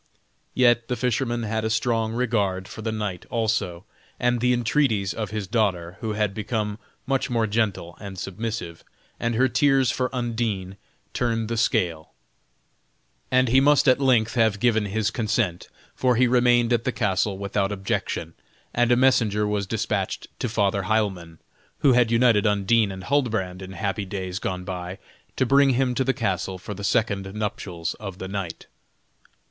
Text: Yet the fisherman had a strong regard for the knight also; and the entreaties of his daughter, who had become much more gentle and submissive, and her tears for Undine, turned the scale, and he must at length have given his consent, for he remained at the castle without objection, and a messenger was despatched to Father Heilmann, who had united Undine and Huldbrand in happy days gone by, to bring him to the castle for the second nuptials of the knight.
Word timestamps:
Yet 0.55 0.87
the 0.87 0.95
fisherman 0.95 1.43
had 1.43 1.63
a 1.63 1.69
strong 1.69 2.13
regard 2.13 2.67
for 2.67 2.81
the 2.81 2.91
knight 2.91 3.27
also; 3.29 3.85
and 4.19 4.41
the 4.41 4.51
entreaties 4.51 5.13
of 5.13 5.29
his 5.29 5.45
daughter, 5.45 5.97
who 5.99 6.13
had 6.13 6.33
become 6.33 6.79
much 7.05 7.29
more 7.29 7.45
gentle 7.45 7.95
and 7.99 8.17
submissive, 8.17 8.83
and 9.19 9.35
her 9.35 9.47
tears 9.47 9.91
for 9.91 10.09
Undine, 10.11 10.77
turned 11.13 11.49
the 11.49 11.55
scale, 11.55 12.13
and 13.29 13.49
he 13.49 13.59
must 13.61 13.87
at 13.87 13.99
length 13.99 14.33
have 14.33 14.59
given 14.59 14.85
his 14.85 15.11
consent, 15.11 15.69
for 15.93 16.15
he 16.15 16.25
remained 16.25 16.73
at 16.73 16.83
the 16.83 16.91
castle 16.91 17.37
without 17.37 17.71
objection, 17.71 18.33
and 18.73 18.91
a 18.91 18.95
messenger 18.97 19.45
was 19.45 19.67
despatched 19.67 20.27
to 20.39 20.49
Father 20.49 20.85
Heilmann, 20.85 21.37
who 21.81 21.93
had 21.93 22.09
united 22.09 22.47
Undine 22.47 22.91
and 22.91 23.03
Huldbrand 23.03 23.61
in 23.61 23.73
happy 23.73 24.05
days 24.05 24.39
gone 24.39 24.63
by, 24.63 24.97
to 25.35 25.45
bring 25.45 25.75
him 25.75 25.93
to 25.93 26.03
the 26.03 26.11
castle 26.11 26.57
for 26.57 26.73
the 26.73 26.83
second 26.83 27.31
nuptials 27.35 27.93
of 27.99 28.17
the 28.17 28.27
knight. 28.27 28.65